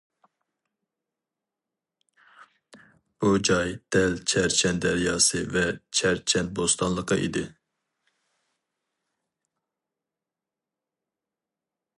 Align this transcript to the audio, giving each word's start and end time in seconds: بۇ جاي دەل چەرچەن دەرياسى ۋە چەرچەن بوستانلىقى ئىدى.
بۇ 3.25 3.29
جاي 3.49 3.75
دەل 3.97 4.17
چەرچەن 4.33 4.81
دەرياسى 4.87 5.43
ۋە 5.57 5.65
چەرچەن 6.01 6.51
بوستانلىقى 6.61 7.21
ئىدى. 7.27 7.45